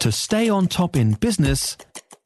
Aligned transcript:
To 0.00 0.10
stay 0.10 0.48
on 0.48 0.66
top 0.66 0.96
in 0.96 1.12
business, 1.12 1.76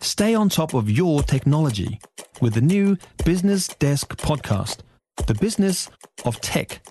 stay 0.00 0.32
on 0.32 0.48
top 0.48 0.74
of 0.74 0.88
your 0.88 1.24
technology 1.24 1.98
with 2.40 2.54
the 2.54 2.60
new 2.60 2.96
Business 3.24 3.66
Desk 3.66 4.16
podcast, 4.16 4.78
The 5.26 5.34
Business 5.34 5.90
of 6.24 6.40
Tech. 6.40 6.86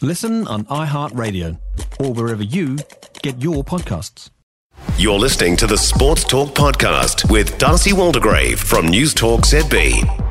Listen 0.00 0.46
on 0.46 0.66
iHeartRadio 0.66 1.58
or 1.98 2.12
wherever 2.12 2.44
you 2.44 2.78
get 3.22 3.42
your 3.42 3.64
podcasts. 3.64 4.30
You're 4.96 5.18
listening 5.18 5.56
to 5.56 5.66
the 5.66 5.76
Sports 5.76 6.22
Talk 6.22 6.50
Podcast 6.50 7.28
with 7.28 7.58
Darcy 7.58 7.90
Waldegrave 7.90 8.58
from 8.60 8.86
News 8.86 9.12
Talk 9.12 9.40
ZB. 9.40 10.29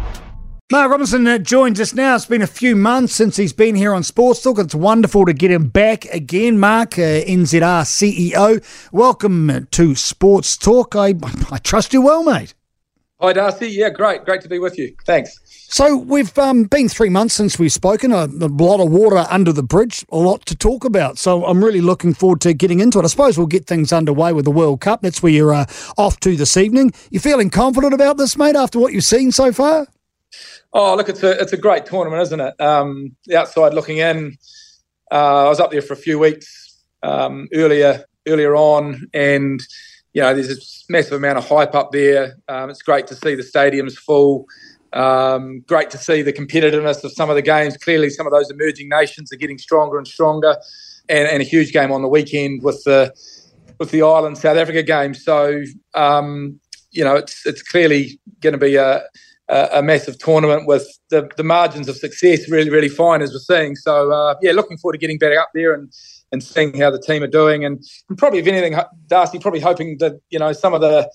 Mark 0.72 0.92
Robinson 0.92 1.26
uh, 1.26 1.40
joins 1.40 1.80
us 1.80 1.96
now. 1.96 2.14
It's 2.14 2.28
been 2.28 2.44
a 2.44 2.48
few 2.48 2.76
months 2.76 3.16
since 3.16 3.38
he's 3.38 3.54
been 3.54 3.74
here 3.74 3.92
on 3.92 4.04
Sports 4.04 4.44
Talk. 4.44 4.60
It's 4.60 4.76
wonderful 4.76 5.26
to 5.26 5.34
get 5.34 5.50
him 5.50 5.68
back 5.68 6.06
again. 6.06 6.60
Mark, 6.60 7.00
uh, 7.00 7.26
NZR 7.26 7.82
CEO, 7.86 8.92
welcome 8.92 9.68
to 9.72 9.96
Sports 9.96 10.58
Talk. 10.58 10.96
I, 10.96 11.16
I 11.52 11.58
trust 11.58 11.92
you 11.92 12.04
well, 12.04 12.24
mate. 12.24 12.54
Hi, 13.20 13.34
Darcy. 13.34 13.68
Yeah, 13.68 13.90
great. 13.90 14.26
Great 14.26 14.42
to 14.42 14.48
be 14.48 14.60
with 14.60 14.78
you. 14.78 14.96
Thanks. 15.08 15.40
So, 15.44 15.98
we've 15.98 16.38
um, 16.38 16.66
been 16.66 16.88
three 16.88 17.10
months 17.10 17.34
since 17.34 17.58
we've 17.58 17.74
spoken, 17.74 18.12
a, 18.12 18.26
a, 18.26 18.48
lot 18.48 18.80
of 18.80 18.92
water 18.92 19.26
under 19.32 19.52
the 19.52 19.64
bridge, 19.64 20.06
a 20.12 20.18
lot 20.18 20.46
to 20.46 20.56
talk 20.56 20.86
about. 20.86 21.18
So, 21.18 21.48
I'm 21.48 21.64
really 21.64 21.82
looking 21.82 22.14
forward 22.14 22.42
to 22.42 22.54
getting 22.54 22.80
into 22.80 23.00
it. 23.00 23.06
I 23.06 23.08
suppose 23.08 23.40
we'll 23.40 23.48
get 23.48 23.66
things 23.66 23.92
underway 23.92 24.34
with 24.34 24.46
the 24.46 24.52
World 24.52 24.82
Cup. 24.82 25.02
That's 25.02 25.24
where 25.24 25.32
you're 25.32 25.52
uh, 25.52 25.66
off 25.98 26.20
to 26.20 26.36
this 26.36 26.58
evening. 26.58 26.94
You 27.10 27.20
feeling 27.20 27.50
confident 27.50 27.96
about 27.96 28.18
this, 28.18 28.38
mate, 28.38 28.56
after 28.56 28.78
what 28.78 28.94
you've 28.94 29.04
seen 29.04 29.32
so 29.32 29.52
far? 29.52 29.88
Oh, 30.72 30.96
look, 30.96 31.10
it's 31.10 31.24
a 31.24 31.32
it's 31.40 31.54
a 31.54 31.58
great 31.58 31.86
tournament, 31.86 32.22
isn't 32.22 32.40
it? 32.40 32.62
Um, 32.62 33.16
the 33.26 33.38
outside 33.38 33.74
looking 33.74 33.98
in, 33.98 34.38
uh, 35.12 35.46
I 35.46 35.50
was 35.50 35.60
up 35.60 35.72
there 35.72 35.82
for 35.82 35.94
a 35.94 35.98
few 35.98 36.20
weeks 36.20 36.84
um, 37.02 37.48
earlier 37.54 38.06
earlier 38.28 38.56
on, 38.56 39.08
and 39.14 39.60
you 40.14 40.22
know, 40.22 40.34
there's 40.34 40.52
a 40.52 40.92
massive 40.92 41.14
amount 41.14 41.38
of 41.38 41.48
hype 41.48 41.76
up 41.76 41.92
there. 41.92 42.38
Um, 42.48 42.70
it's 42.70 42.82
great 42.82 43.08
to 43.08 43.16
see 43.16 43.36
the 43.36 43.44
stadiums 43.44 43.96
full. 43.96 44.46
Um, 44.94 45.62
great 45.68 45.90
to 45.92 45.98
see 45.98 46.22
the 46.22 46.34
competitiveness 46.34 47.04
of 47.04 47.12
some 47.14 47.30
of 47.30 47.36
the 47.36 47.42
games. 47.42 47.78
Clearly, 47.78 48.10
some 48.10 48.28
of 48.28 48.34
those 48.34 48.50
emerging 48.52 48.90
nations 48.90 49.32
are 49.32 49.38
getting 49.38 49.58
stronger 49.58 49.98
and 49.98 50.08
stronger, 50.08 50.56
and, 51.08 51.28
and 51.28 51.42
a 51.42 51.46
huge 51.46 51.72
game 51.72 51.92
on 51.92 52.02
the 52.02 52.08
weekend 52.08 52.64
with 52.64 52.84
the 52.84 53.14
with 53.80 53.92
the 53.92 54.02
Ireland 54.02 54.38
South 54.38 54.58
Africa 54.58 54.84
game. 54.84 55.14
So, 55.14 55.64
um, 55.96 56.60
you 56.92 57.04
know, 57.04 57.16
it's 57.16 57.46
it's 57.46 57.64
clearly 57.64 58.20
going 58.42 58.54
to 58.54 58.60
be 58.60 58.76
a 58.76 59.04
a, 59.50 59.82
massive 59.82 60.18
tournament 60.20 60.68
with 60.68 60.88
the, 61.10 61.30
the 61.36 61.44
margins 61.44 61.90
of 61.90 61.98
success 61.98 62.50
really, 62.50 62.70
really 62.70 62.90
fine 62.90 63.22
as 63.22 63.32
we're 63.32 63.40
seeing. 63.40 63.76
So, 63.76 64.12
uh, 64.12 64.36
yeah, 64.42 64.52
looking 64.52 64.78
forward 64.78 64.94
to 64.94 65.00
getting 65.00 65.18
back 65.18 65.38
up 65.38 65.50
there 65.54 65.74
and, 65.74 65.92
and 66.32 66.44
seeing 66.44 66.78
how 66.80 66.92
the 66.92 67.00
team 67.00 67.24
are 67.24 67.28
doing. 67.28 67.66
And, 67.66 67.84
and 68.10 68.18
probably, 68.18 68.40
if 68.40 68.48
anything, 68.48 68.80
Darcy, 69.08 69.40
probably 69.40 69.60
hoping 69.60 69.98
that, 70.00 70.22
you 70.30 70.40
know, 70.40 70.54
some 70.54 70.74
of 70.74 70.82
the 70.82 71.10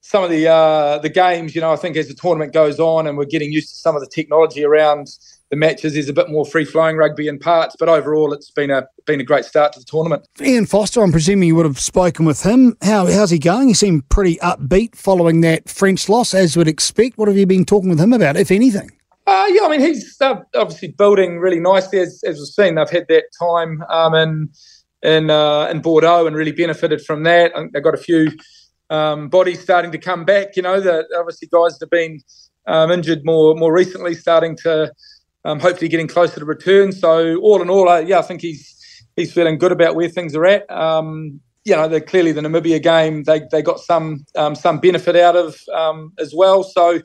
some 0.00 0.24
of 0.24 0.30
the 0.30 0.48
uh, 0.48 0.98
the 0.98 1.08
games, 1.08 1.54
you 1.54 1.60
know, 1.60 1.72
I 1.72 1.76
think 1.76 1.96
as 1.96 2.08
the 2.08 2.14
tournament 2.14 2.52
goes 2.52 2.80
on 2.80 3.06
and 3.06 3.18
we're 3.18 3.26
getting 3.26 3.52
used 3.52 3.68
to 3.70 3.74
some 3.76 3.94
of 3.94 4.00
the 4.00 4.08
technology 4.08 4.64
around 4.64 5.08
the 5.50 5.56
matches. 5.56 5.94
There's 5.94 6.08
a 6.08 6.12
bit 6.12 6.28
more 6.28 6.44
free 6.44 6.64
flowing 6.64 6.96
rugby 6.96 7.28
in 7.28 7.38
parts, 7.38 7.76
but 7.78 7.88
overall, 7.88 8.32
it's 8.32 8.50
been 8.50 8.70
a 8.70 8.86
been 9.06 9.20
a 9.20 9.24
great 9.24 9.44
start 9.44 9.72
to 9.72 9.80
the 9.80 9.84
tournament. 9.86 10.26
Ian 10.40 10.66
Foster, 10.66 11.02
I'm 11.02 11.12
presuming 11.12 11.48
you 11.48 11.54
would 11.56 11.66
have 11.66 11.78
spoken 11.78 12.24
with 12.24 12.42
him. 12.42 12.76
How 12.82 13.06
how's 13.06 13.30
he 13.30 13.38
going? 13.38 13.68
He 13.68 13.74
seemed 13.74 14.08
pretty 14.08 14.36
upbeat 14.36 14.94
following 14.94 15.40
that 15.42 15.68
French 15.68 16.08
loss, 16.08 16.34
as 16.34 16.56
would 16.56 16.68
expect. 16.68 17.18
What 17.18 17.28
have 17.28 17.36
you 17.36 17.46
been 17.46 17.64
talking 17.64 17.90
with 17.90 18.00
him 18.00 18.12
about, 18.12 18.36
if 18.36 18.50
anything? 18.50 18.90
Uh, 19.26 19.46
yeah, 19.50 19.62
I 19.64 19.68
mean, 19.68 19.80
he's 19.80 20.16
uh, 20.20 20.36
obviously 20.54 20.88
building 20.88 21.38
really 21.38 21.60
nicely, 21.60 21.98
as, 21.98 22.22
as 22.24 22.38
we've 22.38 22.46
seen. 22.46 22.76
They've 22.76 22.88
had 22.88 23.06
that 23.08 23.24
time 23.38 23.82
um, 23.90 24.14
in 24.14 24.48
in 25.02 25.30
uh, 25.30 25.66
in 25.66 25.80
Bordeaux 25.80 26.26
and 26.26 26.36
really 26.36 26.52
benefited 26.52 27.02
from 27.02 27.22
that. 27.24 27.52
they've 27.72 27.82
got 27.82 27.94
a 27.94 27.98
few 27.98 28.30
um, 28.90 29.28
bodies 29.28 29.60
starting 29.60 29.92
to 29.92 29.98
come 29.98 30.24
back. 30.24 30.56
You 30.56 30.62
know, 30.62 30.80
the 30.80 31.06
obviously 31.18 31.48
guys 31.48 31.78
that 31.78 31.86
have 31.86 31.90
been 31.90 32.20
um, 32.66 32.90
injured 32.90 33.24
more 33.24 33.54
more 33.54 33.72
recently 33.72 34.14
starting 34.14 34.56
to 34.62 34.92
um, 35.44 35.60
hopefully 35.60 35.88
getting 35.88 36.08
closer 36.08 36.38
to 36.40 36.44
return. 36.44 36.92
So 36.92 37.36
all 37.36 37.62
in 37.62 37.70
all, 37.70 37.88
uh, 37.88 38.00
yeah, 38.00 38.18
I 38.18 38.22
think 38.22 38.40
he's 38.40 39.04
he's 39.16 39.32
feeling 39.32 39.58
good 39.58 39.72
about 39.72 39.94
where 39.94 40.08
things 40.08 40.34
are 40.34 40.46
at. 40.46 40.70
Um, 40.70 41.40
you 41.64 41.74
know, 41.74 41.88
the, 41.88 42.00
clearly 42.00 42.32
the 42.32 42.40
Namibia 42.40 42.82
game 42.82 43.24
they 43.24 43.42
they 43.50 43.62
got 43.62 43.80
some 43.80 44.24
um, 44.36 44.54
some 44.54 44.78
benefit 44.80 45.16
out 45.16 45.36
of 45.36 45.58
um, 45.74 46.12
as 46.18 46.34
well. 46.34 46.62
So. 46.62 47.00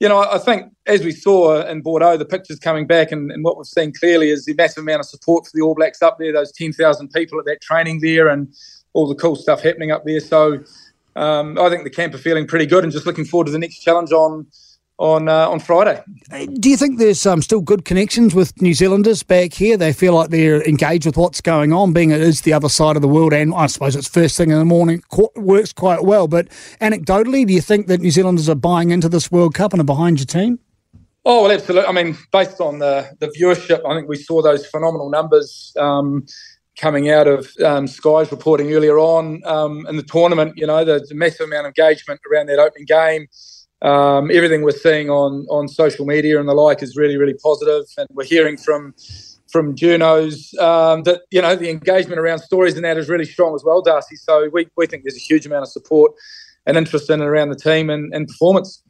You 0.00 0.08
know, 0.08 0.18
I 0.18 0.38
think 0.38 0.72
as 0.86 1.04
we 1.04 1.12
saw 1.12 1.64
in 1.64 1.80
Bordeaux, 1.80 2.16
the 2.16 2.24
pictures 2.24 2.58
coming 2.58 2.88
back, 2.88 3.12
and, 3.12 3.30
and 3.30 3.44
what 3.44 3.56
we've 3.56 3.64
seen 3.64 3.92
clearly 3.92 4.30
is 4.30 4.44
the 4.44 4.54
massive 4.54 4.82
amount 4.82 4.98
of 4.98 5.06
support 5.06 5.44
for 5.44 5.52
the 5.54 5.60
All 5.60 5.76
Blacks 5.76 6.02
up 6.02 6.16
there. 6.18 6.32
Those 6.32 6.50
ten 6.50 6.72
thousand 6.72 7.12
people 7.12 7.38
at 7.38 7.44
that 7.44 7.60
training 7.60 8.00
there, 8.00 8.26
and 8.26 8.52
all 8.94 9.06
the 9.06 9.14
cool 9.14 9.36
stuff 9.36 9.62
happening 9.62 9.92
up 9.92 10.04
there. 10.04 10.18
So, 10.18 10.58
um, 11.14 11.56
I 11.56 11.68
think 11.70 11.84
the 11.84 11.90
camp 11.90 12.14
are 12.14 12.18
feeling 12.18 12.48
pretty 12.48 12.66
good, 12.66 12.82
and 12.82 12.92
just 12.92 13.06
looking 13.06 13.24
forward 13.24 13.44
to 13.44 13.52
the 13.52 13.60
next 13.60 13.78
challenge 13.78 14.10
on 14.10 14.48
on 14.98 15.28
uh, 15.28 15.48
on 15.48 15.60
Friday. 15.60 16.02
Do 16.54 16.70
you 16.70 16.76
think 16.76 16.98
there's 16.98 17.26
um, 17.26 17.42
still 17.42 17.60
good 17.60 17.84
connections 17.84 18.34
with 18.34 18.60
New 18.60 18.74
Zealanders 18.74 19.22
back 19.22 19.52
here? 19.52 19.76
They 19.76 19.92
feel 19.92 20.14
like 20.14 20.30
they're 20.30 20.62
engaged 20.62 21.06
with 21.06 21.16
what's 21.16 21.40
going 21.40 21.72
on, 21.72 21.92
being 21.92 22.10
it 22.10 22.20
is 22.20 22.42
the 22.42 22.52
other 22.52 22.68
side 22.68 22.96
of 22.96 23.02
the 23.02 23.08
world, 23.08 23.32
and 23.32 23.54
I 23.54 23.66
suppose 23.66 23.96
it's 23.96 24.08
first 24.08 24.36
thing 24.36 24.50
in 24.50 24.58
the 24.58 24.64
morning. 24.64 25.02
Works 25.36 25.72
quite 25.72 26.04
well, 26.04 26.28
but 26.28 26.48
anecdotally, 26.80 27.46
do 27.46 27.52
you 27.52 27.60
think 27.60 27.86
that 27.88 28.00
New 28.00 28.10
Zealanders 28.10 28.48
are 28.48 28.54
buying 28.54 28.90
into 28.90 29.08
this 29.08 29.30
World 29.30 29.54
Cup 29.54 29.72
and 29.72 29.80
are 29.80 29.84
behind 29.84 30.18
your 30.18 30.26
team? 30.26 30.58
Oh 31.24 31.42
well, 31.42 31.52
absolutely. 31.52 31.88
I 31.88 31.92
mean, 31.92 32.16
based 32.30 32.60
on 32.60 32.78
the 32.78 33.10
the 33.18 33.28
viewership, 33.28 33.84
I 33.88 33.94
think 33.94 34.08
we 34.08 34.16
saw 34.16 34.42
those 34.42 34.66
phenomenal 34.66 35.10
numbers. 35.10 35.74
Um, 35.78 36.26
coming 36.78 37.10
out 37.10 37.28
of 37.28 37.52
um, 37.62 37.86
Sky's 37.86 38.32
reporting 38.32 38.72
earlier 38.72 38.98
on 38.98 39.42
um, 39.44 39.86
in 39.88 39.96
the 39.96 40.02
tournament, 40.02 40.54
you 40.56 40.66
know, 40.66 40.86
the, 40.86 41.04
the 41.06 41.14
massive 41.14 41.46
amount 41.46 41.66
of 41.66 41.74
engagement 41.76 42.18
around 42.30 42.46
that 42.46 42.58
opening 42.58 42.86
game 42.86 43.28
um, 43.82 44.30
everything 44.30 44.62
we're 44.62 44.70
seeing 44.70 45.10
on 45.10 45.46
on 45.50 45.68
social 45.68 46.06
media 46.06 46.38
and 46.38 46.48
the 46.48 46.54
like 46.54 46.82
is 46.82 46.96
really 46.96 47.16
really 47.16 47.34
positive, 47.34 47.84
and 47.98 48.08
we're 48.12 48.24
hearing 48.24 48.56
from 48.56 48.94
from 49.52 49.76
journos 49.76 50.58
um, 50.58 51.02
that 51.02 51.22
you 51.30 51.42
know 51.42 51.54
the 51.54 51.68
engagement 51.68 52.18
around 52.18 52.38
stories 52.38 52.74
and 52.74 52.84
that 52.84 52.96
is 52.96 53.08
really 53.08 53.26
strong 53.26 53.54
as 53.54 53.62
well, 53.62 53.82
Darcy. 53.82 54.16
So 54.16 54.48
we, 54.52 54.66
we 54.76 54.86
think 54.86 55.04
there's 55.04 55.16
a 55.16 55.20
huge 55.20 55.44
amount 55.44 55.64
of 55.64 55.68
support 55.68 56.12
and 56.66 56.76
interest 56.76 57.10
in 57.10 57.20
and 57.20 57.28
around 57.28 57.50
the 57.50 57.56
team 57.56 57.90
and, 57.90 58.12
and 58.14 58.26
performance. 58.26 58.82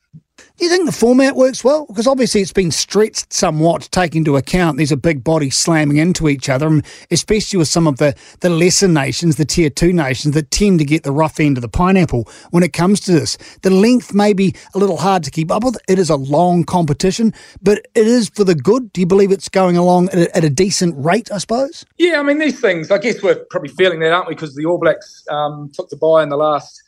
Do 0.59 0.65
you 0.65 0.71
think 0.71 0.87
the 0.87 0.93
format 0.93 1.35
works 1.35 1.65
well? 1.65 1.87
Because 1.87 2.07
obviously 2.07 2.41
it's 2.41 2.53
been 2.53 2.71
stretched 2.71 3.33
somewhat, 3.33 3.89
taking 3.91 4.21
into 4.21 4.37
account 4.37 4.77
there's 4.77 4.93
a 4.93 4.97
big 4.97 5.25
body 5.25 5.51
slamming 5.51 5.97
into 5.97 6.29
each 6.29 6.49
other, 6.49 6.67
and 6.67 6.85
especially 7.11 7.59
with 7.59 7.69
some 7.69 7.87
of 7.87 7.97
the, 7.97 8.15
the 8.41 8.51
lesser 8.51 8.89
nations, 8.89 9.37
the 9.37 9.45
tier 9.45 9.71
two 9.71 9.93
nations 9.93 10.35
that 10.35 10.51
tend 10.51 10.79
to 10.79 10.85
get 10.85 11.03
the 11.03 11.13
rough 11.13 11.41
end 11.41 11.57
of 11.57 11.63
the 11.63 11.69
pineapple 11.69 12.29
when 12.51 12.63
it 12.63 12.73
comes 12.73 13.01
to 13.01 13.13
this. 13.13 13.37
The 13.63 13.71
length 13.71 14.15
may 14.15 14.33
be 14.33 14.55
a 14.75 14.79
little 14.79 14.99
hard 14.99 15.25
to 15.25 15.31
keep 15.31 15.51
up 15.51 15.65
with. 15.65 15.77
It 15.89 15.99
is 15.99 16.11
a 16.11 16.17
long 16.17 16.65
competition, 16.65 17.33
but 17.63 17.87
it 17.95 18.07
is 18.07 18.29
for 18.29 18.45
the 18.45 18.55
good. 18.55 18.93
Do 18.93 19.01
you 19.01 19.07
believe 19.07 19.33
it's 19.33 19.49
going 19.49 19.77
along 19.77 20.11
at 20.11 20.19
a, 20.19 20.37
at 20.37 20.45
a 20.45 20.51
decent 20.51 20.95
rate, 20.97 21.33
I 21.33 21.39
suppose? 21.39 21.85
Yeah, 21.99 22.21
I 22.21 22.23
mean, 22.23 22.39
these 22.39 22.61
things, 22.61 22.91
I 22.91 22.99
guess 22.99 23.23
we're 23.23 23.45
probably 23.51 23.71
feeling 23.71 24.01
that, 24.01 24.13
aren't 24.13 24.29
we? 24.29 24.35
Because 24.35 24.55
the 24.55 24.67
All 24.67 24.79
Blacks 24.79 25.25
um, 25.31 25.71
took 25.75 25.89
the 25.89 25.97
bye 25.97 26.23
in 26.23 26.29
the 26.29 26.37
last 26.37 26.83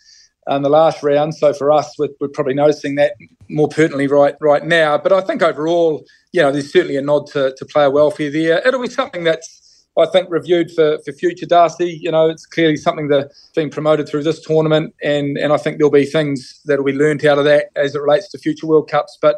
um, 0.46 0.62
the 0.62 0.68
last 0.68 1.02
round. 1.02 1.34
So 1.34 1.52
for 1.52 1.72
us, 1.72 1.98
we're, 1.98 2.08
we're, 2.20 2.28
probably 2.28 2.54
noticing 2.54 2.96
that 2.96 3.14
more 3.48 3.68
pertinently 3.68 4.06
right 4.06 4.34
right 4.40 4.64
now. 4.64 4.98
But 4.98 5.12
I 5.12 5.20
think 5.20 5.42
overall, 5.42 6.04
you 6.32 6.42
know, 6.42 6.52
there's 6.52 6.72
certainly 6.72 6.96
a 6.96 7.02
nod 7.02 7.26
to, 7.28 7.54
to 7.56 7.64
player 7.64 7.90
welfare 7.90 8.30
there. 8.30 8.66
It'll 8.66 8.82
be 8.82 8.88
something 8.88 9.24
that's 9.24 9.64
I 9.96 10.06
think 10.06 10.28
reviewed 10.28 10.72
for, 10.72 10.98
for 11.04 11.12
future 11.12 11.46
Darcy. 11.46 11.98
You 12.00 12.10
know, 12.10 12.28
it's 12.28 12.46
clearly 12.46 12.76
something 12.76 13.08
that's 13.08 13.50
been 13.54 13.70
promoted 13.70 14.08
through 14.08 14.24
this 14.24 14.40
tournament, 14.40 14.94
and 15.02 15.38
and 15.38 15.52
I 15.52 15.56
think 15.56 15.78
there'll 15.78 15.90
be 15.90 16.04
things 16.04 16.60
that'll 16.64 16.84
be 16.84 16.92
learned 16.92 17.24
out 17.24 17.38
of 17.38 17.44
that 17.44 17.66
as 17.76 17.94
it 17.94 18.00
relates 18.00 18.28
to 18.30 18.38
future 18.38 18.66
World 18.66 18.90
Cups. 18.90 19.18
But 19.22 19.36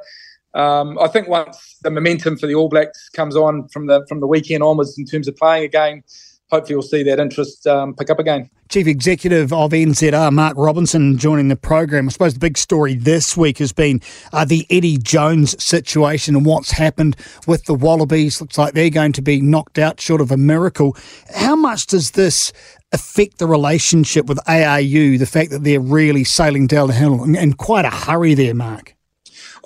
um, 0.55 0.99
I 0.99 1.09
think 1.09 1.29
once 1.29 1.77
the 1.83 1.91
momentum 1.91 2.39
for 2.39 2.47
the 2.47 2.55
All 2.55 2.71
Blacks 2.71 3.11
comes 3.11 3.37
on 3.37 3.69
from 3.69 3.87
the 3.87 4.07
from 4.09 4.21
the 4.21 4.27
weekend 4.27 4.63
onwards 4.63 4.97
in 4.99 5.05
terms 5.05 5.29
of 5.29 5.37
playing 5.37 5.65
a 5.65 5.69
game, 5.69 6.03
hopefully 6.51 6.77
we'll 6.77 6.83
see 6.83 7.03
that 7.03 7.19
interest 7.19 7.67
um, 7.67 7.95
pick 7.95 8.11
up 8.11 8.19
again. 8.19 8.51
Chief 8.69 8.87
Executive 8.87 9.53
of 9.53 9.71
NZR, 9.71 10.33
Mark 10.33 10.57
Robinson, 10.57 11.19
joining 11.19 11.49
the 11.49 11.57
program. 11.57 12.09
I 12.09 12.11
suppose 12.11 12.35
the 12.35 12.41
big 12.41 12.59
story 12.59 12.95
this 12.95 13.37
week 13.37 13.59
has 13.59 13.73
been 13.73 14.01
uh, 14.33 14.45
the 14.45 14.67
Eddie 14.71 14.99
Jones 14.99 15.63
situation 15.63 16.35
and 16.35 16.45
what's 16.45 16.73
happened 16.73 17.17
with 17.47 17.65
the 17.67 17.75
Wallabies. 17.75 18.41
Looks 18.41 18.59
like 18.59 18.75
they're 18.75 18.91
going 18.91 19.13
to 19.13 19.23
be 19.23 19.41
knocked 19.41 19.79
out 19.79 20.01
short 20.01 20.21
of 20.21 20.33
a 20.33 20.37
miracle. 20.37 20.97
How 21.35 21.55
much 21.55 21.87
does 21.87 22.13
this 22.13 22.53
affect 22.93 23.39
the 23.39 23.47
relationship 23.47 24.27
with 24.27 24.39
ARU, 24.49 25.19
the 25.19 25.27
fact 25.27 25.51
that 25.51 25.63
they're 25.63 25.81
really 25.81 26.25
sailing 26.25 26.67
down 26.67 26.89
the 26.89 26.95
hill 26.95 27.23
in 27.23 27.53
quite 27.53 27.85
a 27.85 27.91
hurry 27.91 28.35
there, 28.35 28.55
Mark? 28.55 28.97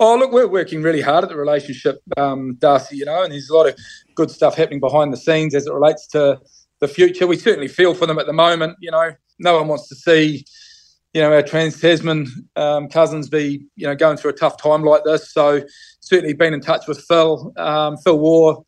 Oh, 0.03 0.17
look, 0.17 0.33
we're 0.33 0.49
working 0.49 0.83
really 0.83 1.03
hard 1.03 1.25
at 1.25 1.31
the 1.31 1.37
relationship, 1.37 2.01
um, 2.17 2.55
Darcy, 2.59 2.97
you 2.97 3.05
know, 3.05 3.23
and 3.23 3.33
there's 3.33 3.51
a 3.51 3.55
lot 3.55 3.69
of 3.69 3.77
good 4.15 4.31
stuff 4.31 4.57
happening 4.57 4.81
behind 4.81 5.13
the 5.13 5.17
scenes 5.19 5.55
as 5.55 5.67
it 5.67 5.73
relates 5.75 6.07
to 6.09 6.41
the 6.81 6.89
future. 6.89 7.27
We 7.27 7.37
certainly 7.37 7.69
feel 7.69 7.95
for 7.95 8.07
them 8.07 8.19
at 8.19 8.27
the 8.27 8.33
moment. 8.33 8.77
You 8.81 8.91
know, 8.91 9.13
no 9.39 9.59
one 9.59 9.69
wants 9.69 9.89
to 9.89 9.95
see, 9.95 10.45
you 11.15 11.21
know, 11.21 11.33
our 11.33 11.43
trans 11.43 11.81
Tasman 11.81 12.27
um, 12.57 12.89
cousins 12.89 13.29
be, 13.29 13.65
you 13.77 13.87
know, 13.87 13.95
going 13.95 14.17
through 14.17 14.31
a 14.31 14.37
tough 14.37 14.61
time 14.61 14.83
like 14.83 15.05
this. 15.05 15.33
So 15.33 15.63
certainly 16.01 16.35
been 16.35 16.55
in 16.55 16.61
touch 16.61 16.87
with 16.89 17.01
Phil, 17.03 17.53
um, 17.57 17.97
Phil 17.99 18.19
Waugh, 18.19 18.63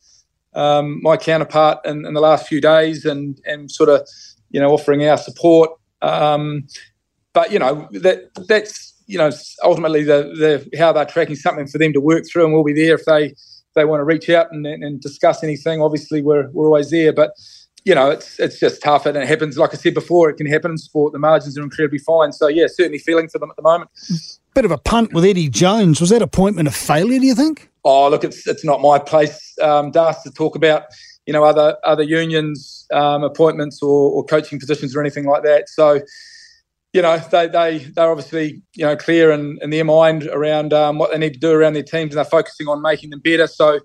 um, 0.55 1.01
my 1.03 1.17
counterpart 1.17 1.79
in, 1.85 2.05
in, 2.05 2.15
the 2.15 2.21
last 2.21 2.47
few 2.47 2.61
days, 2.61 3.05
and 3.05 3.41
and 3.47 3.71
sort 3.71 3.89
of, 3.89 4.07
you 4.51 4.61
know, 4.61 4.71
offering 4.71 5.07
our 5.09 5.17
support. 5.17 5.71
Um, 6.03 6.67
but 7.33 7.51
you 7.51 7.59
know 7.59 7.89
that 7.93 8.29
that's 8.49 8.95
you 9.07 9.17
know 9.17 9.31
ultimately 9.65 10.03
the 10.03 10.69
the 10.71 10.79
how 10.79 10.93
they're 10.93 11.07
tracking 11.07 11.37
something 11.37 11.67
for 11.67 11.79
them 11.79 11.93
to 11.95 12.01
work 12.01 12.25
through, 12.31 12.45
and 12.45 12.53
we'll 12.53 12.65
be 12.65 12.75
there 12.75 12.95
if 12.95 13.05
they 13.07 13.35
they 13.75 13.87
want 13.87 14.01
to 14.01 14.05
reach 14.05 14.29
out 14.29 14.53
and, 14.53 14.67
and 14.67 15.01
discuss 15.01 15.43
anything. 15.43 15.81
Obviously, 15.81 16.21
we're 16.21 16.51
we're 16.51 16.67
always 16.67 16.91
there, 16.91 17.13
but 17.13 17.33
you 17.85 17.95
know, 17.95 18.11
it's 18.11 18.39
it's 18.39 18.61
just 18.61 18.83
tough, 18.83 19.07
and 19.07 19.17
it 19.17 19.27
happens. 19.27 19.59
Like 19.59 19.75
I 19.75 19.77
said 19.77 19.95
before, 19.95 20.31
it 20.31 20.37
can 20.37 20.47
happen 20.47 20.71
in 20.71 20.79
sport. 20.79 21.13
The 21.13 21.19
margins 21.19 21.59
are 21.59 21.63
incredibly 21.63 21.99
fine. 21.99 22.33
So 22.33 22.49
yeah, 22.49 22.67
certainly 22.69 22.99
feeling 22.99 23.29
for 23.29 23.39
them 23.39 23.51
at 23.51 23.57
the 23.57 23.63
moment. 23.63 23.91
Bit 24.55 24.65
of 24.65 24.71
a 24.71 24.79
punt 24.79 25.13
with 25.13 25.25
Eddie 25.25 25.49
Jones. 25.49 26.01
Was 26.01 26.11
that 26.11 26.23
appointment 26.23 26.69
a 26.69 26.73
failure? 26.73 27.19
Do 27.19 27.27
you 27.27 27.35
think? 27.35 27.71
Oh, 27.85 28.09
look, 28.09 28.25
it's 28.25 28.47
it's 28.47 28.65
not 28.65 28.81
my 28.81 28.99
place, 28.99 29.57
um, 29.61 29.91
Das, 29.91 30.23
to 30.23 30.31
talk 30.31 30.55
about 30.55 30.85
you 31.27 31.33
know 31.33 31.45
other 31.45 31.77
other 31.85 32.03
unions 32.03 32.87
um, 32.93 33.25
appointments 33.25 33.83
or, 33.83 34.11
or 34.13 34.25
coaching 34.25 34.61
positions 34.61 34.95
or 34.95 35.01
anything 35.01 35.25
like 35.25 35.43
that. 35.43 35.69
So 35.69 36.01
you 36.93 37.03
know 37.03 37.19
they 37.19 37.49
they 37.49 37.79
they're 37.79 38.11
obviously 38.11 38.63
you 38.75 38.85
know 38.85 38.97
clear 38.97 39.33
in, 39.33 39.59
in 39.61 39.71
their 39.71 39.85
mind 39.85 40.29
around 40.29 40.73
um, 40.73 40.99
what 40.99 41.11
they 41.11 41.19
need 41.19 41.35
to 41.35 41.41
do 41.41 41.51
around 41.51 41.73
their 41.73 41.83
teams, 41.83 42.11
and 42.11 42.19
they're 42.19 42.25
focusing 42.25 42.69
on 42.69 42.81
making 42.83 43.11
them 43.11 43.21
better. 43.21 43.49
So 43.49 43.81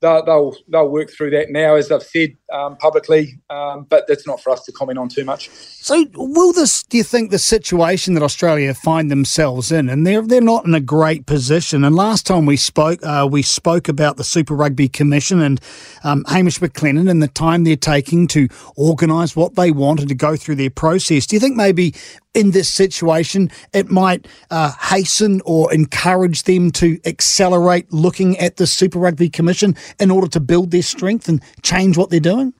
they'll, 0.00 0.24
they'll, 0.24 0.56
they'll 0.68 0.88
work 0.88 1.10
through 1.10 1.30
that 1.30 1.50
now, 1.50 1.74
as 1.74 1.90
I've 1.90 2.02
said 2.02 2.36
um, 2.52 2.76
publicly, 2.76 3.38
um, 3.50 3.84
but 3.88 4.06
that's 4.06 4.26
not 4.26 4.42
for 4.42 4.50
us 4.50 4.64
to 4.64 4.72
comment 4.72 4.98
on 4.98 5.08
too 5.08 5.24
much. 5.24 5.50
So, 5.50 6.06
will 6.14 6.52
this? 6.52 6.82
Do 6.84 6.96
you 6.96 7.02
think 7.02 7.30
the 7.30 7.38
situation 7.38 8.14
that 8.14 8.22
Australia 8.22 8.74
find 8.74 9.10
themselves 9.10 9.70
in, 9.72 9.88
and 9.88 10.06
they're 10.06 10.22
they're 10.22 10.40
not 10.40 10.64
in 10.64 10.74
a 10.74 10.80
great 10.80 11.26
position? 11.26 11.84
And 11.84 11.94
last 11.94 12.26
time 12.26 12.46
we 12.46 12.56
spoke, 12.56 13.00
uh, 13.04 13.28
we 13.30 13.42
spoke 13.42 13.88
about 13.88 14.16
the 14.16 14.24
Super 14.24 14.54
Rugby 14.54 14.88
Commission 14.88 15.40
and 15.40 15.60
um, 16.04 16.24
Hamish 16.28 16.58
McLennan 16.58 17.10
and 17.10 17.22
the 17.22 17.28
time 17.28 17.64
they're 17.64 17.76
taking 17.76 18.26
to 18.28 18.48
organise 18.76 19.36
what 19.36 19.54
they 19.54 19.70
want 19.70 20.00
and 20.00 20.08
to 20.08 20.14
go 20.14 20.36
through 20.36 20.56
their 20.56 20.70
process. 20.70 21.26
Do 21.26 21.36
you 21.36 21.40
think 21.40 21.56
maybe 21.56 21.94
in 22.34 22.52
this 22.52 22.68
situation, 22.68 23.50
it 23.72 23.90
might 23.90 24.28
uh, 24.50 24.72
hasten 24.80 25.40
or 25.44 25.72
encourage 25.72 26.44
them 26.44 26.70
to 26.70 26.98
accelerate 27.04 27.92
looking 27.92 28.38
at 28.38 28.56
the 28.58 28.66
Super 28.66 28.98
Rugby 28.98 29.28
Commission 29.28 29.74
in 29.98 30.10
order 30.10 30.28
to 30.28 30.40
build 30.40 30.70
their 30.70 30.82
strength 30.82 31.28
and 31.28 31.42
change 31.62 31.96
what 31.96 32.10
they're 32.10 32.20
doing? 32.20 32.52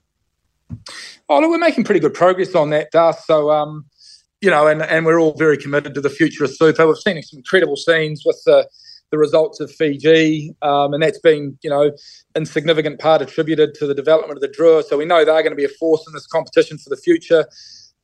Oh, 1.29 1.39
look, 1.39 1.49
we're 1.49 1.57
making 1.57 1.83
pretty 1.83 1.99
good 1.99 2.13
progress 2.13 2.55
on 2.55 2.69
that, 2.71 2.91
Das. 2.91 3.25
So, 3.25 3.51
um, 3.51 3.85
you 4.41 4.49
know, 4.49 4.67
and, 4.67 4.81
and 4.81 5.05
we're 5.05 5.19
all 5.19 5.33
very 5.33 5.57
committed 5.57 5.93
to 5.95 6.01
the 6.01 6.09
future 6.09 6.43
of 6.43 6.55
Super. 6.55 6.87
We've 6.87 6.97
seen 6.97 7.21
some 7.23 7.39
incredible 7.39 7.75
scenes 7.75 8.23
with 8.25 8.41
the 8.45 8.67
the 9.11 9.17
results 9.17 9.59
of 9.59 9.71
Fiji, 9.71 10.55
um, 10.61 10.93
and 10.93 11.01
that's 11.01 11.19
been, 11.19 11.57
you 11.63 11.69
know, 11.69 11.91
in 12.35 12.45
significant 12.45 12.99
part 12.99 13.21
attributed 13.21 13.73
to 13.75 13.87
the 13.87 13.95
development 13.95 14.37
of 14.37 14.41
the 14.41 14.47
Drua. 14.47 14.83
So 14.83 14.97
we 14.97 15.05
know 15.05 15.25
they're 15.25 15.41
going 15.41 15.49
to 15.51 15.55
be 15.55 15.65
a 15.65 15.69
force 15.69 16.05
in 16.07 16.13
this 16.13 16.27
competition 16.27 16.77
for 16.77 16.89
the 16.89 16.97
future. 16.97 17.47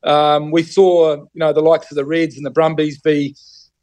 Um, 0.02 0.50
we 0.50 0.62
saw, 0.62 1.14
you 1.14 1.28
know, 1.34 1.52
the 1.52 1.60
likes 1.60 1.90
of 1.90 1.96
the 1.96 2.04
Reds 2.04 2.36
and 2.36 2.44
the 2.44 2.50
Brumbies 2.50 2.98
be 3.00 3.36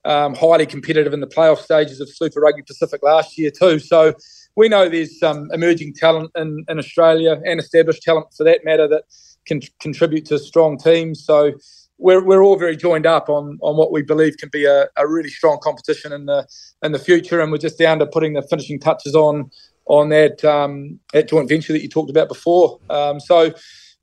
um, 0.05 0.35
highly 0.35 0.65
competitive 0.65 1.13
in 1.13 1.21
the 1.21 1.27
playoff 1.27 1.59
stages 1.59 1.99
of 2.01 2.09
Super 2.09 2.41
Rugby 2.41 2.61
Pacific 2.61 3.01
last 3.03 3.37
year 3.37 3.51
too. 3.51 3.79
So 3.79 4.13
we 4.55 4.69
know 4.69 4.87
there's 4.87 5.19
some 5.19 5.49
emerging 5.51 5.93
talent 5.93 6.31
in, 6.35 6.63
in 6.67 6.79
Australia 6.79 7.41
and 7.45 7.59
established 7.59 8.03
talent 8.03 8.27
for 8.35 8.43
that 8.43 8.63
matter 8.63 8.87
that 8.87 9.03
can 9.45 9.61
contribute 9.79 10.25
to 10.25 10.39
strong 10.39 10.77
teams. 10.77 11.23
So 11.23 11.53
we're, 11.97 12.23
we're 12.23 12.43
all 12.43 12.57
very 12.57 12.75
joined 12.75 13.05
up 13.05 13.29
on, 13.29 13.57
on 13.61 13.77
what 13.77 13.91
we 13.91 14.01
believe 14.01 14.37
can 14.37 14.49
be 14.49 14.65
a, 14.65 14.87
a 14.97 15.07
really 15.07 15.29
strong 15.29 15.59
competition 15.61 16.11
in 16.11 16.25
the 16.25 16.47
in 16.83 16.91
the 16.91 16.99
future, 16.99 17.39
and 17.39 17.51
we're 17.51 17.57
just 17.57 17.79
down 17.79 17.99
to 17.99 18.05
putting 18.05 18.33
the 18.33 18.41
finishing 18.41 18.79
touches 18.79 19.15
on 19.15 19.49
on 19.85 20.09
that 20.09 20.43
um, 20.43 20.99
that 21.13 21.29
joint 21.29 21.49
venture 21.49 21.73
that 21.73 21.81
you 21.81 21.89
talked 21.89 22.09
about 22.09 22.27
before. 22.27 22.79
Um, 22.89 23.19
so 23.19 23.53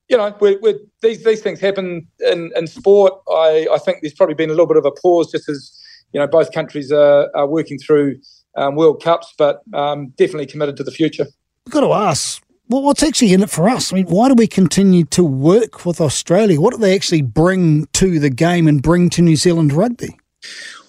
you 0.08 0.16
know, 0.16 0.34
we're, 0.40 0.58
we're, 0.60 0.78
these 1.02 1.24
these 1.24 1.40
things 1.40 1.60
happen 1.60 2.08
in, 2.20 2.50
in 2.56 2.66
sport. 2.66 3.14
I, 3.30 3.68
I 3.72 3.78
think 3.78 3.98
there's 4.02 4.14
probably 4.14 4.34
been 4.34 4.50
a 4.50 4.52
little 4.52 4.66
bit 4.66 4.76
of 4.76 4.84
a 4.84 4.90
pause 4.90 5.30
just 5.30 5.48
as 5.48 5.76
you 6.12 6.20
know 6.20 6.26
both 6.26 6.52
countries 6.52 6.90
are, 6.90 7.30
are 7.34 7.46
working 7.46 7.78
through 7.78 8.18
um, 8.56 8.74
World 8.76 9.02
Cups, 9.02 9.34
but 9.36 9.62
um, 9.74 10.08
definitely 10.16 10.46
committed 10.46 10.76
to 10.78 10.84
the 10.84 10.90
future. 10.90 11.26
We've 11.66 11.72
got 11.72 11.80
to 11.80 11.92
ask, 11.92 12.42
well, 12.68 12.82
what's 12.82 13.02
actually 13.02 13.32
in 13.32 13.42
it 13.42 13.50
for 13.50 13.68
us? 13.68 13.92
I 13.92 13.96
mean, 13.96 14.06
why 14.06 14.28
do 14.28 14.34
we 14.34 14.46
continue 14.46 15.04
to 15.06 15.24
work 15.24 15.84
with 15.84 16.00
Australia? 16.00 16.60
What 16.60 16.72
do 16.72 16.78
they 16.78 16.94
actually 16.94 17.22
bring 17.22 17.86
to 17.86 18.18
the 18.18 18.30
game 18.30 18.68
and 18.68 18.82
bring 18.82 19.10
to 19.10 19.22
New 19.22 19.36
Zealand 19.36 19.72
rugby? 19.72 20.18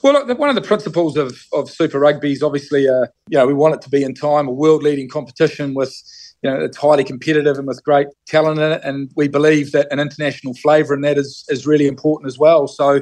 Well, 0.01 0.25
one 0.35 0.49
of 0.49 0.55
the 0.55 0.61
principles 0.61 1.17
of, 1.17 1.43
of 1.53 1.69
Super 1.69 1.99
Rugby 1.99 2.31
is 2.31 2.41
obviously, 2.41 2.87
uh, 2.87 3.05
you 3.29 3.37
know, 3.37 3.45
we 3.45 3.53
want 3.53 3.75
it 3.75 3.81
to 3.81 3.89
be 3.89 4.03
in 4.03 4.15
time 4.15 4.47
a 4.47 4.51
world 4.51 4.81
leading 4.81 5.09
competition 5.09 5.73
with 5.73 5.93
you 6.41 6.49
know, 6.49 6.59
it's 6.59 6.77
highly 6.77 7.03
competitive 7.03 7.57
and 7.57 7.67
with 7.67 7.83
great 7.83 8.07
talent 8.27 8.59
in 8.59 8.71
it. 8.71 8.81
And 8.83 9.11
we 9.15 9.27
believe 9.27 9.71
that 9.73 9.87
an 9.91 9.99
international 9.99 10.53
flavour 10.55 10.93
in 10.93 11.01
that 11.01 11.17
is, 11.17 11.45
is 11.49 11.67
really 11.67 11.87
important 11.87 12.27
as 12.27 12.39
well. 12.39 12.67
So 12.67 13.01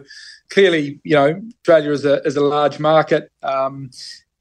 clearly, 0.50 1.00
you 1.04 1.16
know, 1.16 1.42
Australia 1.62 1.92
is 1.92 2.06
a, 2.06 2.22
is 2.24 2.36
a 2.36 2.42
large 2.42 2.80
market 2.80 3.32
um, 3.44 3.92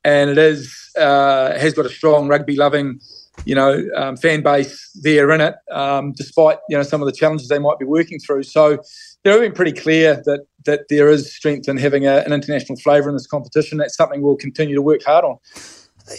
and 0.09 0.31
it 0.31 0.39
is 0.39 0.91
uh, 0.99 1.59
has 1.59 1.75
got 1.75 1.87
a 1.87 1.91
strong 1.91 2.29
rugby 2.29 2.57
loving, 2.57 2.99
you 3.45 3.55
know, 3.55 3.85
um, 3.95 4.17
fan 4.17 4.43
base 4.43 4.91
there 5.03 5.31
in 5.31 5.41
it, 5.41 5.55
um, 5.71 6.13
despite, 6.13 6.59
you 6.69 6.77
know, 6.77 6.83
some 6.83 7.03
of 7.03 7.07
the 7.07 7.13
challenges 7.13 7.49
they 7.49 7.59
might 7.59 7.79
be 7.79 7.85
working 7.85 8.19
through. 8.19 8.43
So, 8.43 8.79
we've 9.25 9.41
been 9.41 9.53
pretty 9.53 9.73
clear 9.73 10.23
that 10.25 10.47
that 10.65 10.89
there 10.89 11.09
is 11.09 11.35
strength 11.35 11.69
in 11.69 11.77
having 11.77 12.07
a, 12.07 12.19
an 12.27 12.33
international 12.33 12.79
flavour 12.79 13.09
in 13.09 13.15
this 13.15 13.27
competition. 13.27 13.79
That's 13.79 13.97
something 13.97 14.23
we'll 14.23 14.37
continue 14.37 14.75
to 14.75 14.83
work 14.83 15.03
hard 15.05 15.25
on. 15.25 15.37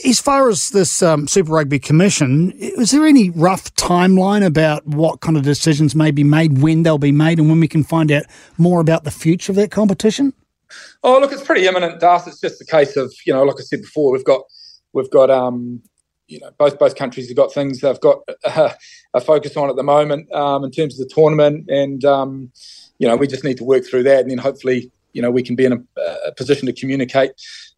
As 0.06 0.20
far 0.20 0.50
as 0.50 0.70
this 0.70 1.02
um, 1.02 1.28
Super 1.28 1.52
Rugby 1.54 1.80
Commission, 1.80 2.52
is 2.52 2.92
there 2.92 3.08
any 3.08 3.32
rough 3.32 3.74
timeline 3.74 4.46
about 4.46 4.86
what 4.86 5.20
kind 5.22 5.36
of 5.36 5.42
decisions 5.44 5.96
may 5.96 6.12
be 6.12 6.24
made, 6.24 6.62
when 6.62 6.84
they'll 6.84 7.00
be 7.00 7.12
made, 7.12 7.40
and 7.40 7.50
when 7.50 7.60
we 7.60 7.68
can 7.68 7.84
find 7.84 8.12
out 8.12 8.24
more 8.58 8.82
about 8.82 9.04
the 9.04 9.12
future 9.12 9.52
of 9.52 9.56
that 9.56 9.72
competition? 9.72 10.34
Oh, 11.04 11.20
look, 11.20 11.32
it's 11.32 11.44
pretty 11.44 11.68
imminent, 11.68 12.00
Das. 12.00 12.28
It's 12.28 12.40
just 12.40 12.62
a 12.62 12.66
case 12.66 12.96
of 12.96 13.14
you 13.26 13.34
know, 13.34 13.44
like 13.44 13.58
I 13.60 13.64
said 13.64 13.82
before, 13.82 14.12
we've 14.12 14.26
got 14.26 14.42
we've 14.94 15.10
got 15.10 15.30
um, 15.30 15.82
you 16.28 16.40
know 16.40 16.52
both 16.58 16.78
both 16.80 16.96
countries 16.96 17.28
have 17.28 17.38
got 17.38 17.54
things 17.54 17.82
they've 17.82 18.00
got 18.00 18.20
a 19.14 19.22
focus 19.22 19.58
on 19.58 19.70
at 19.70 19.76
the 19.76 19.84
moment 19.84 20.32
um, 20.32 20.64
in 20.64 20.72
terms 20.72 21.00
of 21.00 21.08
the 21.08 21.14
tournament, 21.14 21.70
and 21.70 22.06
um, 22.06 22.52
you 23.00 23.08
know 23.08 23.16
we 23.16 23.28
just 23.28 23.44
need 23.44 23.58
to 23.58 23.64
work 23.64 23.86
through 23.86 24.04
that, 24.04 24.22
and 24.22 24.32
then 24.32 24.38
hopefully 24.38 24.92
you 25.14 25.22
know 25.22 25.32
we 25.32 25.44
can 25.44 25.56
be 25.56 25.66
in 25.66 25.74
a, 25.74 26.02
a 26.28 26.32
position 26.36 26.66
to 26.68 26.74
communicate 26.74 27.32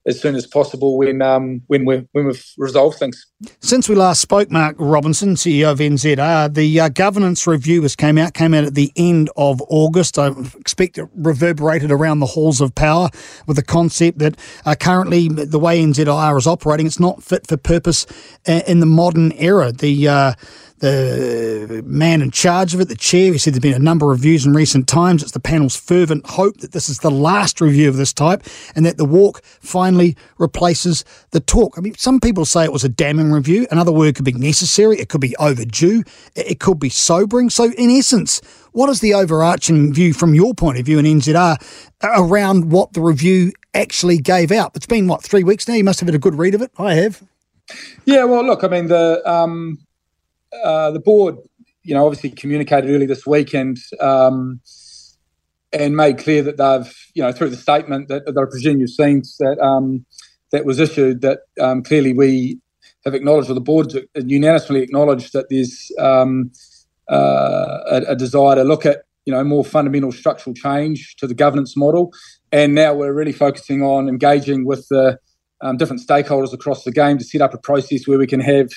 as 0.07 0.19
soon 0.19 0.35
as 0.35 0.47
possible 0.47 0.97
when 0.97 1.21
um, 1.21 1.61
when 1.67 1.85
we 1.85 2.07
when 2.11 2.25
we've 2.25 2.45
resolved 2.57 2.97
things. 2.97 3.27
Since 3.59 3.87
we 3.87 3.95
last 3.95 4.21
spoke, 4.21 4.49
Mark 4.49 4.75
Robinson, 4.79 5.35
CEO 5.35 5.71
of 5.71 5.79
NZR, 5.79 6.53
the 6.53 6.79
uh, 6.79 6.89
governance 6.89 7.45
review 7.45 7.81
has 7.83 7.95
came 7.95 8.17
out 8.17 8.33
came 8.33 8.53
out 8.53 8.63
at 8.63 8.75
the 8.75 8.91
end 8.95 9.29
of 9.37 9.61
August. 9.69 10.17
I 10.17 10.31
expect 10.59 10.97
it 10.97 11.07
reverberated 11.15 11.91
around 11.91 12.19
the 12.19 12.25
halls 12.25 12.61
of 12.61 12.73
power 12.73 13.09
with 13.45 13.57
the 13.57 13.63
concept 13.63 14.19
that 14.19 14.37
uh, 14.65 14.75
currently 14.79 15.27
the 15.27 15.59
way 15.59 15.81
NZR 15.81 16.37
is 16.37 16.47
operating, 16.47 16.87
it's 16.87 16.99
not 16.99 17.23
fit 17.23 17.45
for 17.47 17.57
purpose 17.57 18.05
uh, 18.47 18.61
in 18.67 18.79
the 18.79 18.85
modern 18.85 19.31
era. 19.33 19.71
The 19.71 20.07
uh, 20.07 20.33
the 20.81 21.83
man 21.85 22.23
in 22.23 22.31
charge 22.31 22.73
of 22.73 22.81
it, 22.81 22.89
the 22.89 22.95
chair, 22.95 23.31
he 23.31 23.37
said 23.37 23.53
there's 23.53 23.61
been 23.61 23.73
a 23.73 23.79
number 23.79 24.11
of 24.11 24.17
reviews 24.17 24.47
in 24.47 24.53
recent 24.53 24.87
times. 24.87 25.21
It's 25.21 25.31
the 25.31 25.39
panel's 25.39 25.75
fervent 25.75 26.25
hope 26.25 26.57
that 26.57 26.71
this 26.71 26.89
is 26.89 26.99
the 26.99 27.11
last 27.11 27.61
review 27.61 27.87
of 27.87 27.97
this 27.97 28.11
type 28.11 28.43
and 28.75 28.83
that 28.85 28.97
the 28.97 29.05
walk 29.05 29.43
finally 29.43 30.17
replaces 30.39 31.05
the 31.29 31.39
talk. 31.39 31.77
I 31.77 31.81
mean, 31.81 31.95
some 31.97 32.19
people 32.19 32.45
say 32.45 32.63
it 32.63 32.73
was 32.73 32.83
a 32.83 32.89
damning 32.89 33.31
review. 33.31 33.67
Another 33.69 33.91
word 33.91 34.15
could 34.15 34.25
be 34.25 34.33
necessary. 34.33 34.97
It 34.97 35.07
could 35.07 35.21
be 35.21 35.35
overdue. 35.37 36.03
It 36.35 36.59
could 36.59 36.79
be 36.79 36.89
sobering. 36.89 37.51
So, 37.51 37.71
in 37.73 37.91
essence, 37.91 38.41
what 38.71 38.89
is 38.89 39.01
the 39.01 39.13
overarching 39.13 39.93
view 39.93 40.13
from 40.13 40.33
your 40.33 40.55
point 40.55 40.79
of 40.79 40.85
view 40.87 40.97
in 40.97 41.05
NZR 41.05 41.61
around 42.03 42.71
what 42.71 42.93
the 42.93 43.01
review 43.01 43.51
actually 43.75 44.17
gave 44.17 44.51
out? 44.51 44.71
It's 44.75 44.87
been, 44.87 45.07
what, 45.07 45.21
three 45.21 45.43
weeks 45.43 45.67
now? 45.67 45.75
You 45.75 45.83
must 45.83 45.99
have 45.99 46.07
had 46.07 46.15
a 46.15 46.19
good 46.19 46.35
read 46.35 46.55
of 46.55 46.63
it. 46.63 46.71
I 46.79 46.95
have. 46.95 47.21
Yeah, 48.05 48.23
well, 48.23 48.43
look, 48.43 48.63
I 48.63 48.67
mean, 48.67 48.87
the 48.87 49.21
um, 49.29 49.77
uh, 50.63 50.91
the 50.91 50.99
board, 50.99 51.37
you 51.83 51.93
know, 51.93 52.05
obviously 52.05 52.29
communicated 52.29 52.89
early 52.89 53.05
this 53.05 53.25
week 53.25 53.53
and 53.53 53.77
um, 53.99 54.61
and 55.73 55.95
made 55.95 56.17
clear 56.17 56.43
that 56.43 56.57
they've, 56.57 56.93
you 57.13 57.23
know, 57.23 57.31
through 57.31 57.49
the 57.49 57.57
statement 57.57 58.09
that, 58.09 58.25
that 58.25 58.37
I 58.37 58.49
presume 58.49 58.79
you've 58.79 58.89
seen 58.89 59.23
that 59.39 59.57
um, 59.59 60.05
that 60.51 60.65
was 60.65 60.79
issued, 60.79 61.21
that 61.21 61.39
um, 61.59 61.81
clearly 61.81 62.13
we 62.13 62.59
have 63.05 63.15
acknowledged, 63.15 63.49
or 63.49 63.53
the 63.53 63.61
board 63.61 63.93
unanimously 64.15 64.81
acknowledged 64.81 65.33
that 65.33 65.47
there's 65.49 65.91
um, 65.97 66.51
uh, 67.09 67.79
a, 67.89 68.01
a 68.09 68.15
desire 68.15 68.55
to 68.55 68.63
look 68.63 68.85
at, 68.85 69.03
you 69.25 69.33
know, 69.33 69.43
more 69.43 69.63
fundamental 69.63 70.11
structural 70.11 70.53
change 70.53 71.15
to 71.15 71.25
the 71.27 71.33
governance 71.33 71.77
model, 71.77 72.11
and 72.51 72.75
now 72.75 72.93
we're 72.93 73.13
really 73.13 73.31
focusing 73.31 73.81
on 73.81 74.09
engaging 74.09 74.65
with 74.65 74.87
the 74.89 75.17
um, 75.61 75.77
different 75.77 76.05
stakeholders 76.05 76.53
across 76.53 76.83
the 76.83 76.91
game 76.91 77.17
to 77.17 77.23
set 77.23 77.41
up 77.41 77.53
a 77.53 77.57
process 77.57 78.07
where 78.07 78.17
we 78.17 78.27
can 78.27 78.39
have 78.39 78.69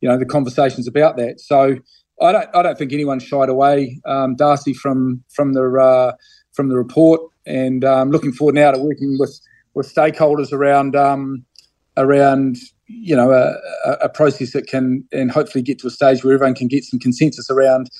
you 0.00 0.08
know 0.08 0.18
the 0.18 0.26
conversations 0.26 0.86
about 0.86 1.16
that. 1.16 1.40
So 1.40 1.76
I 2.20 2.32
don't 2.32 2.48
I 2.54 2.62
don't 2.62 2.78
think 2.78 2.92
anyone 2.92 3.18
shied 3.18 3.48
away, 3.48 4.00
um, 4.06 4.36
Darcy, 4.36 4.72
from 4.72 5.22
from 5.32 5.52
the 5.52 5.62
uh, 5.62 6.12
from 6.52 6.68
the 6.68 6.76
report, 6.76 7.20
and 7.46 7.84
um, 7.84 8.10
looking 8.10 8.32
forward 8.32 8.54
now 8.54 8.70
to 8.72 8.78
working 8.78 9.16
with 9.18 9.38
with 9.74 9.92
stakeholders 9.92 10.52
around 10.52 10.96
um, 10.96 11.44
around 11.96 12.56
you 12.86 13.16
know 13.16 13.32
a, 13.32 13.92
a, 14.02 14.08
process 14.08 14.52
that 14.52 14.66
can 14.68 15.04
and 15.12 15.30
hopefully 15.30 15.60
get 15.60 15.78
to 15.80 15.88
a 15.88 15.90
stage 15.90 16.22
where 16.22 16.34
everyone 16.34 16.54
can 16.54 16.68
get 16.68 16.84
some 16.84 17.00
consensus 17.00 17.50
around 17.50 17.90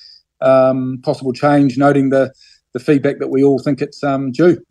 um, 0.40 1.00
possible 1.02 1.32
change. 1.32 1.76
Noting 1.76 2.10
the 2.10 2.32
the 2.76 2.84
feedback 2.84 3.18
that 3.18 3.28
we 3.28 3.42
all 3.42 3.58
think 3.58 3.80
it's 3.80 4.04
um, 4.04 4.32
due. 4.32 4.62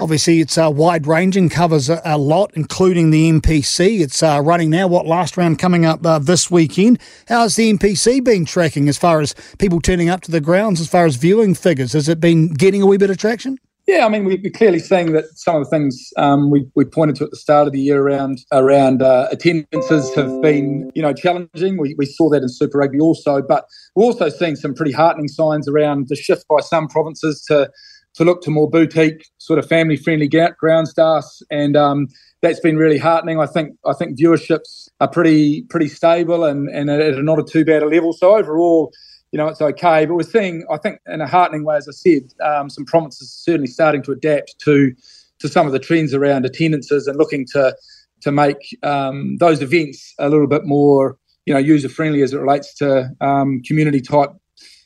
Obviously, 0.00 0.40
it's 0.40 0.58
uh, 0.58 0.68
wide 0.68 1.06
ranging, 1.06 1.48
covers 1.48 1.88
a, 1.88 2.02
a, 2.04 2.18
lot, 2.18 2.50
including 2.54 3.10
the 3.10 3.30
NPC. 3.30 4.00
It's 4.00 4.20
uh, 4.20 4.40
running 4.42 4.68
now. 4.68 4.88
What 4.88 5.06
last 5.06 5.36
round 5.36 5.60
coming 5.60 5.84
up 5.84 6.04
uh, 6.04 6.18
this 6.18 6.50
weekend? 6.50 6.98
How's 7.28 7.54
the 7.54 7.72
NPC 7.72 8.24
been 8.24 8.44
tracking 8.44 8.88
as 8.88 8.98
far 8.98 9.20
as 9.20 9.36
people 9.58 9.80
turning 9.80 10.08
up 10.08 10.22
to 10.22 10.32
the 10.32 10.40
grounds, 10.40 10.80
as 10.80 10.88
far 10.88 11.06
as 11.06 11.14
viewing 11.14 11.54
figures? 11.54 11.92
Has 11.92 12.08
it 12.08 12.18
been 12.18 12.48
getting 12.48 12.82
a 12.82 12.86
wee 12.86 12.96
bit 12.96 13.10
of 13.10 13.18
traction? 13.18 13.58
Yeah, 13.92 14.06
I 14.06 14.08
mean, 14.08 14.24
we, 14.24 14.42
are 14.42 14.50
clearly 14.50 14.78
seeing 14.78 15.12
that 15.12 15.26
some 15.34 15.54
of 15.54 15.64
the 15.64 15.68
things 15.68 16.14
um, 16.16 16.50
we, 16.50 16.66
we 16.74 16.86
pointed 16.86 17.16
to 17.16 17.24
at 17.24 17.30
the 17.30 17.36
start 17.36 17.66
of 17.66 17.74
the 17.74 17.78
year 17.78 18.00
around 18.00 18.38
around 18.50 19.02
uh, 19.02 19.28
attendances 19.30 20.14
have 20.14 20.40
been, 20.40 20.90
you 20.94 21.02
know, 21.02 21.12
challenging. 21.12 21.76
We, 21.76 21.94
we 21.98 22.06
saw 22.06 22.30
that 22.30 22.40
in 22.40 22.48
Super 22.48 22.78
Rugby 22.78 23.00
also, 23.00 23.42
but 23.42 23.66
we're 23.94 24.06
also 24.06 24.30
seeing 24.30 24.56
some 24.56 24.72
pretty 24.72 24.92
heartening 24.92 25.28
signs 25.28 25.68
around 25.68 26.08
the 26.08 26.16
shift 26.16 26.48
by 26.48 26.60
some 26.60 26.88
provinces 26.88 27.44
to 27.48 27.70
to 28.14 28.24
look 28.24 28.40
to 28.42 28.50
more 28.50 28.68
boutique, 28.68 29.26
sort 29.36 29.58
of 29.58 29.68
family 29.68 29.96
friendly 29.98 30.28
ground 30.28 30.88
staffs, 30.88 31.42
and 31.50 31.76
um, 31.76 32.08
that's 32.40 32.60
been 32.60 32.78
really 32.78 32.98
heartening. 32.98 33.40
I 33.40 33.46
think 33.46 33.76
I 33.84 33.92
think 33.92 34.18
viewerships 34.18 34.88
are 35.00 35.08
pretty 35.08 35.64
pretty 35.68 35.88
stable 35.88 36.44
and 36.44 36.66
and 36.70 36.88
at 36.88 37.00
a 37.12 37.22
not 37.22 37.38
a 37.38 37.42
too 37.42 37.66
bad 37.66 37.82
a 37.82 37.86
level. 37.86 38.14
So 38.14 38.38
overall 38.38 38.90
you 39.32 39.38
know, 39.38 39.48
it's 39.48 39.60
okay. 39.60 40.06
But 40.06 40.14
we're 40.14 40.22
seeing, 40.22 40.64
I 40.70 40.76
think, 40.76 41.00
in 41.06 41.20
a 41.20 41.26
heartening 41.26 41.64
way, 41.64 41.76
as 41.76 41.88
I 41.88 41.92
said, 41.92 42.32
um, 42.44 42.70
some 42.70 42.84
provinces 42.84 43.32
certainly 43.32 43.66
starting 43.66 44.02
to 44.02 44.12
adapt 44.12 44.58
to 44.60 44.94
to 45.38 45.48
some 45.48 45.66
of 45.66 45.72
the 45.72 45.80
trends 45.80 46.14
around 46.14 46.46
attendances 46.46 47.08
and 47.08 47.18
looking 47.18 47.46
to 47.52 47.74
to 48.20 48.30
make 48.30 48.78
um, 48.82 49.38
those 49.38 49.60
events 49.62 50.14
a 50.18 50.28
little 50.28 50.46
bit 50.46 50.64
more, 50.64 51.18
you 51.46 51.52
know, 51.52 51.58
user 51.58 51.88
friendly 51.88 52.22
as 52.22 52.32
it 52.32 52.38
relates 52.38 52.74
to 52.74 53.10
um, 53.20 53.60
community 53.66 54.00
type 54.00 54.30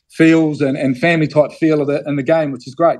feels 0.09 0.61
and, 0.61 0.75
and 0.75 0.97
family 0.97 1.27
type 1.27 1.51
feel 1.51 1.81
of 1.81 1.87
the 1.87 2.01
in 2.07 2.15
the 2.15 2.23
game, 2.23 2.51
which 2.51 2.67
is 2.67 2.73
great. 2.73 2.99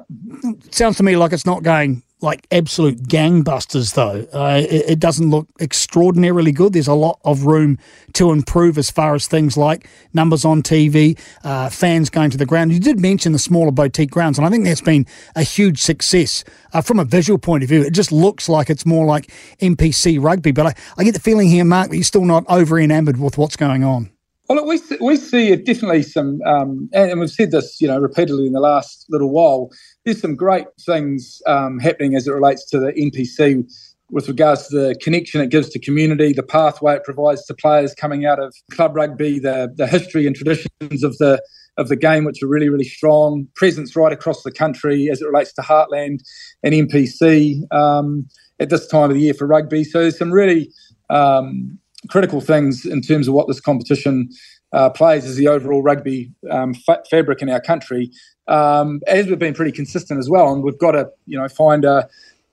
Sounds 0.70 0.98
to 0.98 1.04
me 1.04 1.16
like 1.16 1.32
it's 1.32 1.46
not 1.46 1.64
going 1.64 2.04
like 2.20 2.48
absolute 2.52 3.04
gangbusters, 3.04 3.94
though. 3.94 4.28
Uh, 4.34 4.58
it, 4.58 4.92
it, 4.92 5.00
doesn't 5.00 5.30
look 5.30 5.48
extraordinarily 5.62 6.52
good. 6.52 6.74
There's 6.74 6.88
a 6.88 6.96
lot 6.96 7.20
of 7.24 7.46
room 7.46 7.78
to 8.14 8.32
improve 8.32 8.80
as 8.80 8.90
far 8.90 9.14
as 9.14 9.28
things 9.28 9.56
like 9.56 9.88
numbers 10.14 10.44
on 10.44 10.64
TV, 10.64 11.20
uh, 11.44 11.70
fans 11.70 12.10
going 12.10 12.32
to 12.32 12.38
the 12.38 12.46
ground. 12.46 12.74
You 12.74 12.80
did 12.80 13.00
mention 13.00 13.34
the 13.34 13.40
smaller 13.40 13.72
boutique 13.72 14.10
grounds, 14.10 14.40
and 14.40 14.48
I 14.48 14.50
think 14.50 14.66
that's 14.66 14.82
been 14.82 15.06
a 15.36 15.44
huge 15.44 15.80
success 15.80 16.44
uh, 16.74 16.82
from 16.82 16.98
a 16.98 17.06
visual 17.06 17.38
point 17.38 17.64
of 17.64 17.70
view. 17.70 17.84
It 17.84 17.94
just 17.94 18.12
looks 18.12 18.50
like 18.50 18.72
it's 18.72 18.86
more 18.86 19.06
like 19.06 19.32
NPC 19.62 20.22
rugby, 20.22 20.52
but 20.52 20.66
I, 20.66 20.74
I 20.98 21.04
get 21.04 21.14
the 21.14 21.20
feeling 21.20 21.50
here, 21.50 21.66
Mark, 21.66 21.90
that 21.90 21.98
you're 21.98 22.04
still 22.04 22.26
not 22.26 22.46
over 22.50 22.80
enamoured 22.80 23.20
with 23.20 23.38
what's 23.38 23.56
going 23.56 23.84
on. 23.84 24.10
Well, 24.50 24.66
we 24.66 24.80
we 25.02 25.18
see 25.18 25.54
definitely 25.58 26.04
some, 26.04 26.40
um, 26.46 26.90
and 26.94 27.20
we've 27.20 27.30
said 27.30 27.52
this, 27.52 27.82
you 27.82 27.88
know, 27.88 28.00
repeatedly 28.00 28.48
in 28.48 28.54
the 28.54 28.62
last 28.62 29.06
little 29.10 29.30
while. 29.30 29.70
There's 30.08 30.22
some 30.22 30.38
great 30.38 30.68
things 30.80 31.42
um, 31.48 31.80
happening 31.80 32.16
as 32.16 32.30
it 32.30 32.32
relates 32.32 32.64
to 32.70 32.80
the 32.80 32.94
NPC 32.94 33.70
with 34.10 34.30
regards 34.30 34.70
to 34.70 34.78
the 34.78 34.96
connection 35.02 35.42
it 35.42 35.50
gives 35.50 35.68
to 35.72 35.80
community, 35.80 36.32
the 36.32 36.44
pathway 36.44 36.96
it 36.96 37.04
provides 37.04 37.46
to 37.48 37.54
players 37.54 37.94
coming 37.94 38.26
out 38.26 38.40
of 38.40 38.56
club 38.72 38.96
rugby, 38.96 39.38
the 39.38 39.70
the 39.76 39.86
history 39.86 40.26
and 40.26 40.34
traditions 40.34 41.04
of 41.04 41.18
the 41.18 41.44
of 41.76 41.90
the 41.90 41.98
game, 41.98 42.24
which 42.24 42.42
are 42.42 42.48
really 42.48 42.70
really 42.70 42.86
strong. 42.86 43.50
Presence 43.54 43.98
right 43.98 44.14
across 44.14 44.44
the 44.44 44.52
country 44.52 45.10
as 45.10 45.22
it 45.22 45.28
relates 45.28 45.52
to 45.56 45.62
Heartland 45.62 46.22
and 46.64 46.74
NPC 46.74 47.70
um, 47.74 48.30
at 48.62 48.70
this 48.70 48.88
time 48.88 49.10
of 49.10 49.14
the 49.14 49.20
year 49.20 49.34
for 49.34 49.46
rugby. 49.46 49.84
So 49.84 50.00
there's 50.00 50.18
some 50.18 50.32
really 50.32 50.72
um, 51.10 51.78
critical 52.10 52.40
things 52.40 52.86
in 52.86 53.02
terms 53.02 53.28
of 53.28 53.34
what 53.34 53.50
this 53.50 53.60
competition 53.60 54.30
uh, 54.74 54.90
plays 54.90 55.26
as 55.26 55.36
the 55.36 55.48
overall 55.48 55.82
rugby 55.82 56.32
um, 56.50 56.74
fa- 56.74 57.04
fabric 57.10 57.42
in 57.42 57.50
our 57.50 57.62
country. 57.62 58.12
Um, 58.48 59.02
as 59.08 59.28
we've 59.28 59.40
been 59.40 59.54
pretty 59.54 59.72
consistent 59.72 60.20
as 60.20 60.30
well, 60.30 60.54
and 60.54 60.64
we've 60.64 60.78
got 60.78 60.92
to 60.92 61.10
you 61.26 61.38
know 61.38 61.48
find 61.48 61.86
a, 61.86 62.08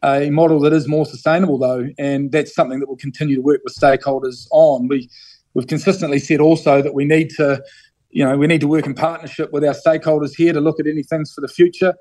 a 0.05 0.31
model 0.31 0.61
that 0.61 0.73
is 0.73 0.89
more 0.89 1.07
sustainable 1.07 1.59
though, 1.59 1.89
and 1.99 2.33
that's 2.33 2.55
something 2.55 2.81
that 2.81 2.89
we'll 2.89 2.97
continue 2.97 3.37
to 3.37 3.43
work 3.43 3.61
with 3.65 3.75
stakeholders 3.75 4.47
on. 4.51 4.89
We 4.89 5.09
we've 5.55 5.67
consistently 5.67 6.19
said 6.19 6.41
also 6.41 6.83
that 6.83 6.95
we 6.95 7.05
need 7.05 7.31
to 7.31 7.63
you 8.11 8.25
know 8.25 8.37
we 8.37 8.47
need 8.47 8.61
to 8.61 8.69
work 8.69 8.87
in 8.87 8.95
partnership 8.95 9.53
with 9.53 9.65
our 9.65 9.75
stakeholders 9.75 10.35
here 10.37 10.53
to 10.53 10.61
look 10.61 10.81
at 10.81 10.87
any 10.87 11.03
things 11.03 11.33
for 11.33 11.41
the 11.41 11.49
future, 11.49 11.95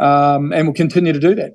um, 0.00 0.52
and 0.52 0.66
we'll 0.66 0.74
continue 0.74 1.12
to 1.12 1.20
do 1.20 1.34
that. 1.34 1.52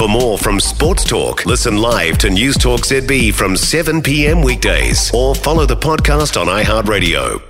For 0.00 0.08
more 0.08 0.38
from 0.38 0.60
Sports 0.60 1.04
Talk, 1.04 1.44
listen 1.44 1.76
live 1.76 2.16
to 2.20 2.30
News 2.30 2.56
Talk 2.56 2.80
ZB 2.86 3.34
from 3.34 3.54
7 3.54 4.00
p.m. 4.00 4.40
weekdays 4.40 5.10
or 5.12 5.34
follow 5.34 5.66
the 5.66 5.76
podcast 5.76 6.40
on 6.40 6.46
iHeartRadio. 6.46 7.49